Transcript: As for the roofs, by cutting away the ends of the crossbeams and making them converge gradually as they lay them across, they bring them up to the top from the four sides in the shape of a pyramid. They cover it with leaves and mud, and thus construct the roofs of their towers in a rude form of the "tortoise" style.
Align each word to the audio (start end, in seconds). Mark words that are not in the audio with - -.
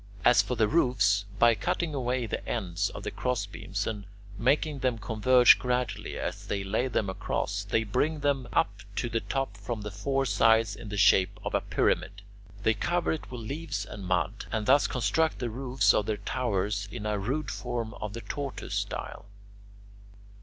As 0.25 0.41
for 0.41 0.55
the 0.55 0.67
roofs, 0.67 1.25
by 1.37 1.53
cutting 1.53 1.93
away 1.93 2.25
the 2.25 2.43
ends 2.49 2.89
of 2.89 3.03
the 3.03 3.11
crossbeams 3.11 3.85
and 3.85 4.07
making 4.35 4.79
them 4.79 4.97
converge 4.97 5.59
gradually 5.59 6.17
as 6.17 6.47
they 6.47 6.63
lay 6.63 6.87
them 6.87 7.07
across, 7.07 7.63
they 7.65 7.83
bring 7.83 8.21
them 8.21 8.47
up 8.51 8.81
to 8.95 9.09
the 9.09 9.19
top 9.19 9.55
from 9.55 9.83
the 9.83 9.91
four 9.91 10.25
sides 10.25 10.75
in 10.75 10.89
the 10.89 10.97
shape 10.97 11.39
of 11.45 11.53
a 11.53 11.61
pyramid. 11.61 12.23
They 12.63 12.73
cover 12.73 13.11
it 13.11 13.29
with 13.29 13.41
leaves 13.41 13.85
and 13.85 14.03
mud, 14.03 14.45
and 14.51 14.65
thus 14.65 14.87
construct 14.87 15.37
the 15.37 15.51
roofs 15.51 15.93
of 15.93 16.07
their 16.07 16.17
towers 16.17 16.89
in 16.91 17.05
a 17.05 17.19
rude 17.19 17.51
form 17.51 17.93
of 18.01 18.13
the 18.13 18.21
"tortoise" 18.21 18.73
style. 18.73 19.25